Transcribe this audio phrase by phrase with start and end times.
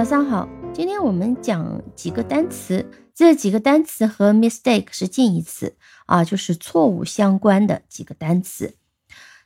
[0.00, 5.76] 早上好，今天我们讲几个单词，这几个单词和 mistake 是近义词
[6.06, 8.76] 啊，就是错误相关的几个单词。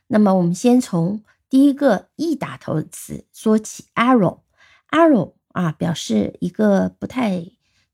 [0.07, 7.45] 那么我们先从第一个 e 打头的词说起，error，error 啊，表示一个不太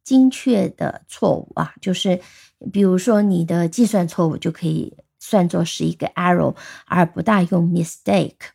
[0.03, 2.21] 精确的错误啊，就是
[2.71, 8.51] 比如说你的计算错误就可以算作是一个 error，而不大用 mistake。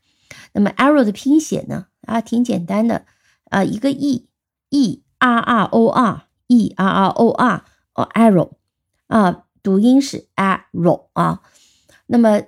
[0.52, 3.04] 那么 error 的拼写呢啊，挺简单的。
[3.50, 4.26] 啊，一个 e
[4.70, 7.64] e r r o r e r r o r
[7.94, 8.50] 哦，error
[9.08, 11.40] 啊，读音是 error 啊。
[12.06, 12.42] 那么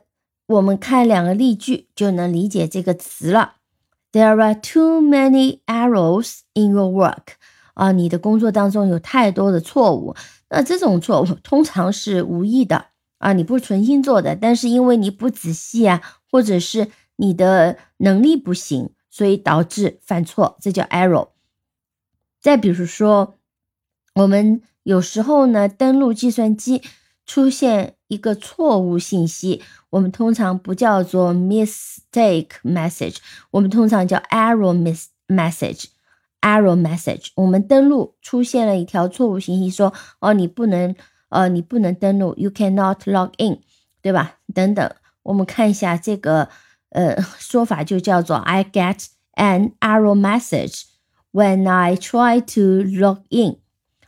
[0.47, 3.55] 我们看两个例句就能理解这个词了。
[4.12, 7.34] There are too many errors in your work
[7.75, 10.15] 啊，你的工作当中有太多的错误。
[10.51, 12.87] 那这种错误通常是无意的
[13.19, 18.91] 啊，你不是存心做的，但是因为你不仔细啊，或者是你的能力不行。
[19.19, 21.30] 所以导致犯错，这叫 error。
[22.41, 23.36] 再比如说，
[24.14, 26.83] 我们有时候呢登录计算机
[27.27, 33.16] 出现一个错误信息，我们通常不叫做 mistake message，
[33.50, 37.30] 我们通常叫 error miss message，error message。
[37.34, 40.94] 我们登录出现了一条错误信息，说哦你不能
[41.30, 43.58] 呃你不能登录，you cannot log in，
[44.00, 44.39] 对吧？
[44.55, 44.89] 等等，
[45.24, 46.48] 我们看一下这个。
[46.91, 50.84] 呃，说法就叫做 I get an error message
[51.33, 53.58] when I try to log in。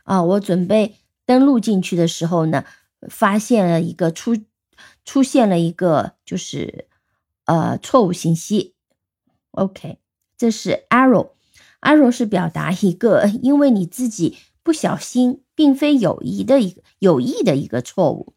[0.03, 2.65] 啊，我准备登录进去的时候呢，
[3.09, 4.35] 发现了一个出
[5.05, 6.87] 出现了一个就是
[7.45, 8.75] 呃错误信息。
[9.51, 9.99] OK，
[10.37, 11.31] 这是 error。
[11.81, 18.33] error 是表达一个因为你自己不小心，并非有意的一个有意的一个错误。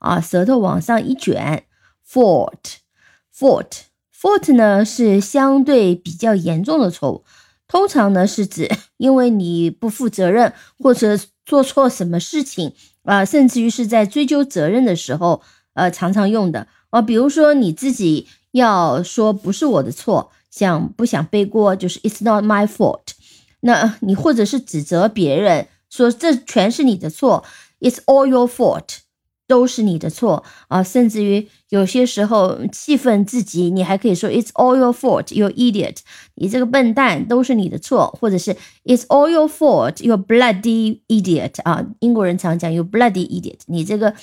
[0.00, 1.64] 啊，舌头往上一卷
[2.06, 7.24] ，fault，fault，fault 呢是相对比较严重的错误，
[7.66, 12.74] 通常呢是指 因为你不负责任或者做错什么事情。
[13.06, 15.40] 啊，甚至于是在追究责任的时候，
[15.74, 17.00] 呃，常常用的哦。
[17.00, 23.14] 比如说你自己要说不是我的错，想不想背锅，就是 It's not my fault。
[23.60, 27.44] 那你或者是指责别人说这全是你的错
[27.80, 28.98] ，It's all your fault。
[29.46, 30.82] 都是你的错啊！
[30.82, 35.98] 甚至于有些时候气愤至极，你还可以说 "It's all your fault, you idiot"，
[36.34, 41.86] 你这个笨蛋都是你的错，或者是 "It's all your fault, you bloody idiot" 啊！
[42.00, 44.14] 英国人常讲 "You bloody idiot"，你这个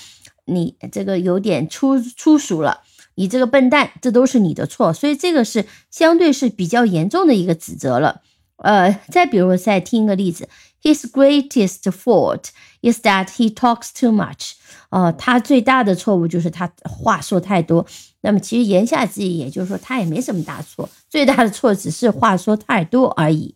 [0.45, 2.81] 你这个有点粗粗俗了，
[3.15, 4.91] 你这个笨蛋，这都是你的错。
[4.91, 8.21] 所以这个是相对是比较严重的一个指责了。
[8.63, 10.47] 呃，再比如再听一个例子
[10.81, 12.45] ，His greatest fault
[12.81, 14.53] is that he talks too much。
[14.89, 17.85] 哦，他最大的错误就是他话说太多。
[18.21, 23.55] 那么其实言下之意，也就是说他也没什么大错，最大的错只是话说太多而已。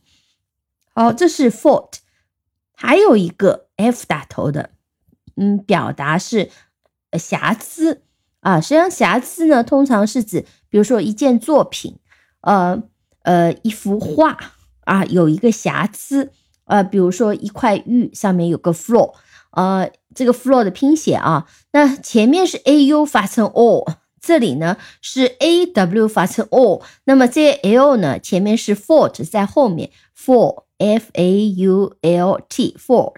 [0.93, 1.99] 好，这是 fault。
[2.73, 4.71] 还有一个 f 打头的，
[5.35, 6.49] 嗯，表达是
[7.17, 8.01] 瑕疵
[8.41, 8.59] 啊。
[8.59, 11.97] 实际上瑕疵呢，通常是指，比如说一件作品，
[12.41, 12.83] 呃
[13.23, 14.37] 呃，一幅画。
[14.87, 16.31] 啊，有一个瑕疵，
[16.63, 19.13] 呃，比如说一块玉上面有个 flaw，
[19.51, 23.85] 呃，这个 flaw 的拼写啊，那前面是 a u 发成 o，
[24.21, 33.15] 这里呢是 a w 发成 o，那么这 l 呢前面是 fault 在后面，fault f a u l t fault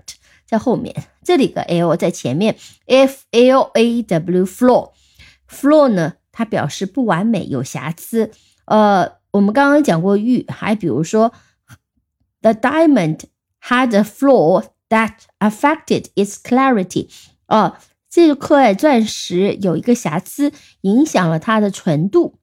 [0.47, 2.55] 在后面，这里个 l 在前面
[2.87, 8.31] ，f l a w flaw，flaw 呢它表示不完美有瑕疵，
[8.65, 11.31] 呃，我们刚刚讲过玉，还比如说。
[12.42, 13.24] The diamond
[13.60, 17.08] had a flaw that affected its clarity。
[17.46, 17.76] 哦，
[18.10, 20.52] 这块钻石有一个瑕疵，
[20.82, 22.38] 影响了它的纯度。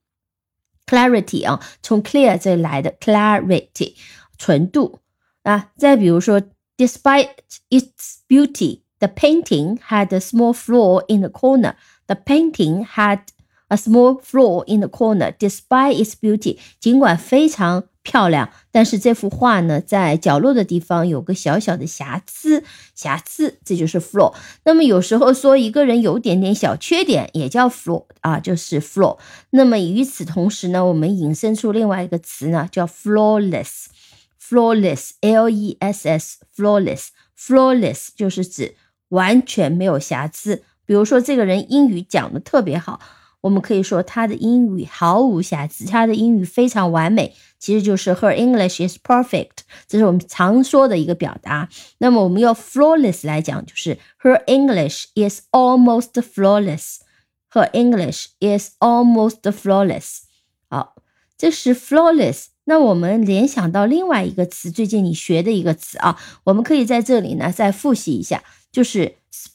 [0.85, 3.95] Clarity 啊，从 clear 这里来的 clarity，
[4.37, 4.99] 纯度
[5.43, 5.71] 啊。
[5.77, 6.41] 再比如说，
[6.77, 7.35] Despite
[7.69, 11.75] its beauty, the painting had a small flaw in the corner.
[12.07, 13.19] The painting had
[13.68, 15.32] a small flaw in the corner.
[15.38, 22.62] Despite its beauty，尽管非常漂亮，但是这幅画呢，在角落的地方有个小小的瑕疵，
[22.94, 24.32] 瑕疵，这就是 flaw。
[24.64, 29.18] 那么有时候说一个人有点点小缺点，也叫 flaw 啊，就是 flaw。
[29.50, 38.76] 那么与此同时呢，我们引申出另外一个词呢，叫 flawless，flawless，l e s s，flawless，flawless 就是指
[39.08, 40.62] 完全没有瑕疵。
[40.84, 43.00] 比如说这个人英语讲的特别好，
[43.42, 51.68] 我们可以说他的英语毫无瑕疵，他的英语非常完美，其实就是 Her English is perfect，这是我们常说的一个表达。
[51.98, 56.96] 那么我们用 flawless 来讲，就是 Her English is almost flawless。
[57.52, 60.22] Her English is almost flawless。
[60.68, 60.96] 好，
[61.38, 62.46] 这是 flawless。
[62.64, 68.42] 那我们联想到另外一个词，最近你学的一个词啊，我们可以在这里呢再复习一下，
[68.72, 69.14] 就是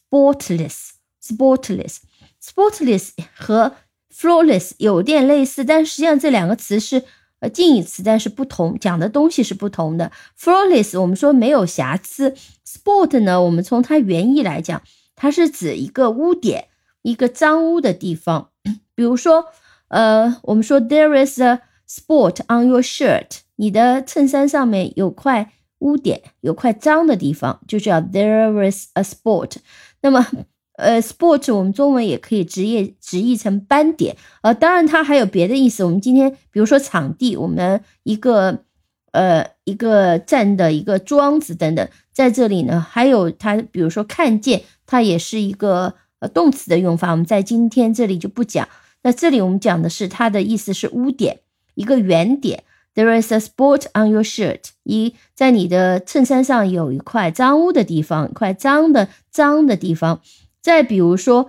[0.10, 0.88] sportless
[1.22, 2.11] sp。
[2.44, 3.12] sportless。
[3.36, 3.76] 和
[4.14, 7.04] flawless 有点类似，但实际上这两个词是
[7.40, 10.12] 呃近义词，但是不同，讲的东西是不同的。
[10.38, 12.36] flawless 我们说没有瑕疵
[12.68, 14.82] ，sport 呢，我们从它原意来讲，
[15.16, 16.68] 它是指一个污点，
[17.04, 18.50] 一个脏污的地方。
[18.94, 19.46] 比如说，
[19.88, 29.56] 呃，我们说 there is a sport on your shirt，你的衬衫上面有块污点，有块脏的地方，就叫 there is a sport。
[30.02, 30.28] 那么
[30.82, 35.84] 呃，sport 我们中文也可以直译直译成斑点，呃，当然它还有别的意思。
[35.84, 38.64] 我们今天比如说场地，我们一个
[39.12, 47.12] 呃一个站的一个桩子等等，在这里呢，还有它，比如说看见，它也是一个呃动词的用法。
[47.12, 48.68] 我们在今天这里就不讲。
[49.04, 51.42] 那这里我们讲的是它的意思是污点，
[51.76, 52.64] 一个圆点。
[52.94, 60.22] There is a spot on your shirt，一在你的衬衫上有一块脏污的地方，一块脏的脏的地方。
[60.61, 61.49] 再比如说，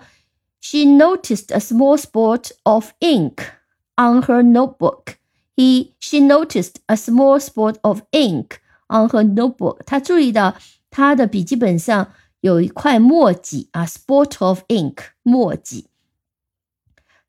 [0.59, 3.37] She noticed a small spot of ink
[3.95, 5.15] on her notebook.
[5.55, 8.57] He, she noticed a small spot of ink
[8.87, 9.83] on her notebook.
[9.85, 10.55] 她注意到
[10.89, 12.11] 她的笔记本上
[12.41, 15.87] 有一块墨迹啊，spot of ink，墨迹。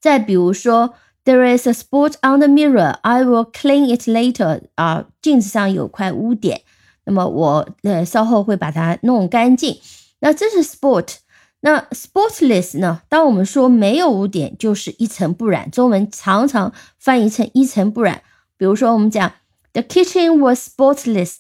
[0.01, 0.95] 再比如说，
[1.25, 2.99] There is a spot on the mirror.
[3.03, 4.63] I will clean it later.
[4.75, 6.63] 啊，镜子上有块污点，
[7.05, 9.79] 那么我呃稍后会把它弄干净。
[10.21, 11.17] 那这是 spot。
[11.66, 13.04] 那 spotless 呢？
[13.08, 15.72] 当我们说没有污点，就是一尘不染。
[15.72, 18.22] 中文常常翻译成一尘不染。
[18.58, 19.32] 比如说，我们讲
[19.72, 21.36] The kitchen was spotless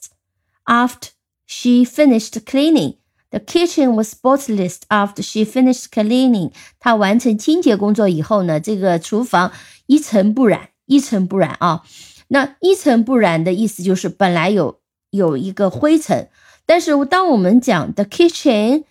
[0.63, 1.09] after
[1.45, 2.95] she finished cleaning.
[3.31, 6.53] The kitchen was spotless after she finished cleaning.
[6.79, 9.51] 她完成清洁工作以后呢，这个厨房
[9.87, 11.83] 一尘不染，一尘不染啊。
[12.29, 14.79] 那一尘不染的意思就是本来有
[15.09, 16.29] 有一个灰尘，
[16.65, 18.85] 但是当我们讲 the kitchen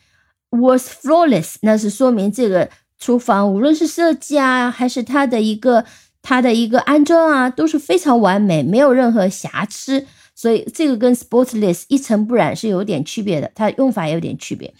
[0.52, 2.68] Was flawless，那是说明这个
[2.98, 5.84] 厨房无论是设计啊，还是它的一个
[6.20, 10.06] 它的一个安装啊，都是非常完美，没有任何瑕疵。
[10.34, 14.72] 所以这个跟 spotless 一尘不染是有点区别的，它用法也有点区别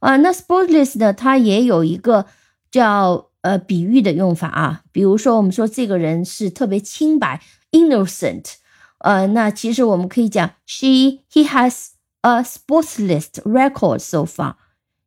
[0.00, 0.16] 啊。
[0.16, 2.26] 那 spotless 呢，它也有一个
[2.72, 7.40] 叫呃比喻的用法啊，比如说我们说这个人是特别清白
[7.70, 8.54] ，innocent，
[8.98, 11.90] 呃，那其实我们可以讲 she he has
[12.22, 14.54] a spotless record so far。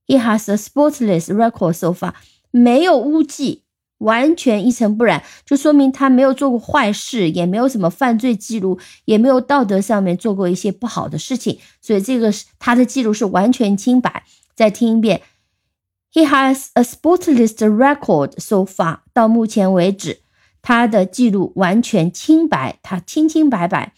[0.08, 2.14] He has a spotless record so far，
[2.50, 3.64] 没有污迹，
[3.98, 14.24] 完全一尘不染，就说明他没有做过坏事，也没有什么犯罪记录，也没有道德上面做过一些不好的事情，所以这个是他的记录是完全清白。
[14.56, 15.22] 再听一遍
[16.14, 20.22] ，He has a spotless record so far，到目前为止，
[20.62, 23.94] 他的记录完全清白，他清清白白。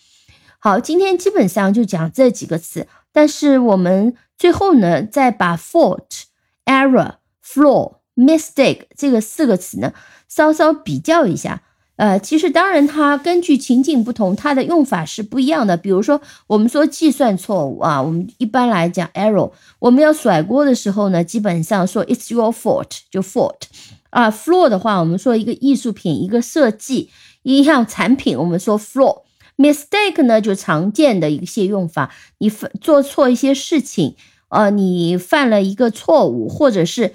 [0.62, 4.16] 好，今天基本上就讲这几个词，但是我们。
[4.40, 6.22] 最后呢，再把 fault、
[6.64, 7.16] error、
[7.46, 9.92] flaw、mistake 这个四个词呢，
[10.30, 11.62] 稍稍比较一下。
[11.98, 15.76] 呃，其实当然它根据情境不同，它的用法是不一样的。
[15.76, 23.64] 比如说，我们说计算错误啊，我们一般来讲 error，我们要甩锅的时候呢，基本上说 it's your fault 就 fault
[24.12, 24.32] 啊。
[24.32, 27.10] flaw 的话，我们说一个艺术品、一个设计、
[27.44, 29.24] 一项产品，我们说 flaw。
[29.60, 34.16] Mistake 呢，就常见的一些用法，你犯做错一些事情，
[34.48, 37.14] 呃，你犯了一个错误，或者是，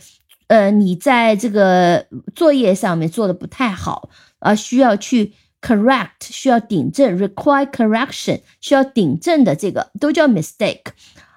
[0.48, 4.10] 呃，你在这个作业上面做的不太好，
[4.40, 5.32] 啊，需要去
[5.62, 10.84] correct，需要顶正，require correction，需要顶正的这个都叫 mistake，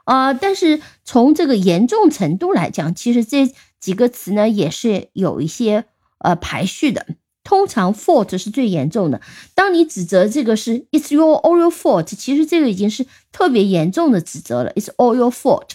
[0.03, 3.49] 啊，但是从这个严重程度来讲，其实这
[3.79, 5.85] 几个词呢也是有一些
[6.19, 7.05] 呃排序的。
[7.47, 9.21] 通常 fault 是最严重的。
[9.55, 14.73] 当你指责这个是 it's your all your fault，其实这个已经是特别严重的指责了。
[14.73, 15.69] it's all your fault。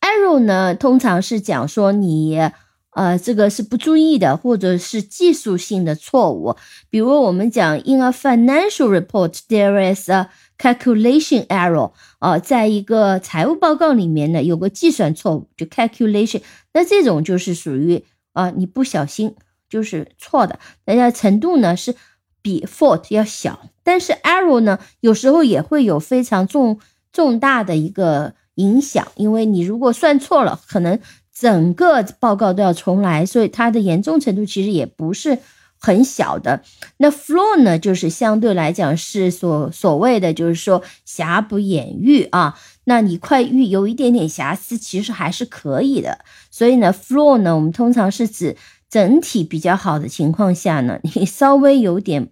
[0.00, 2.50] error 呢，通常是讲说你
[2.90, 6.56] 呃这个是不注意的，或者是技术性的错误。
[6.90, 16.42] 比如我们讲 in a financial report there is a calculation error，啊，在一个财务报告里面呢有个计算错误，就 calculation。
[16.72, 19.36] 那这种就是属于啊你不小心。
[19.74, 21.96] 就是错的，人家程度呢是
[22.40, 26.78] 比 fault 要小，但是 error 呢有时候也会有非常重
[27.12, 30.96] 重大的一个影响，因为你如果算错了，可能
[31.36, 35.40] 整个报告都要重来，所以它的严重程度其实也不是
[35.80, 36.62] 很小的。
[36.98, 42.56] 那 flaw 呢，就是相对来讲是所所谓的，就是说瑕不掩瑜啊。
[42.84, 46.18] 那你快愈有一点点瑕疵，其实还是可以的。
[46.50, 48.56] 所以呢，flaw 呢，我们通常是指
[48.94, 52.28] 整体比较好的情况下呢， 你稍微有点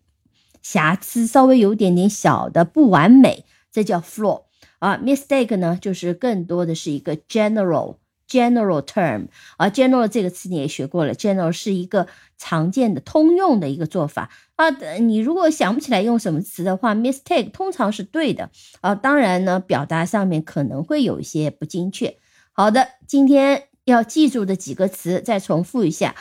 [0.62, 4.44] 瑕疵，稍微有点点小的不完美，这叫 flaw
[4.78, 4.96] 啊。
[4.96, 7.96] mistake 呢，就是更多的是一个 general。
[8.28, 9.26] General term
[9.56, 11.14] 啊，general 这个词你也学过了。
[11.16, 12.06] General 是一个
[12.38, 14.70] 常见的、通用的一个做法啊。
[15.00, 18.48] 你如果想不起来用什么词的话，mistake 通常是对的
[18.80, 18.94] 啊。
[18.94, 22.16] 当然呢，表达上面可能会有一些不精确。
[22.52, 26.14] 好的，今天要记住的几个词再重复一下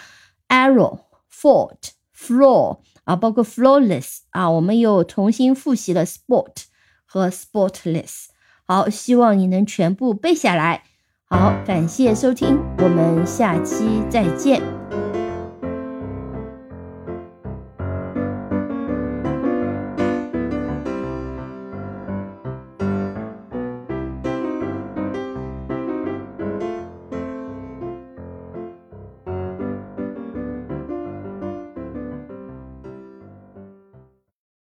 [0.51, 1.00] ：error、
[1.31, 4.50] fault、flaw 啊，包括 flawless 啊。
[4.50, 6.65] 我们又重新复习了 sport
[7.05, 8.25] 和 sportless。
[8.67, 10.84] 好，希望你能全部背下来。
[11.25, 14.81] 好，感谢收听，我们下期再见。